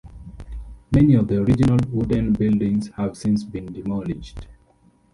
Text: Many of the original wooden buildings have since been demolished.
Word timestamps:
Many 0.91 1.13
of 1.13 1.27
the 1.27 1.39
original 1.43 1.77
wooden 1.91 2.33
buildings 2.33 2.89
have 2.97 3.15
since 3.15 3.43
been 3.43 3.71
demolished. 3.71 4.47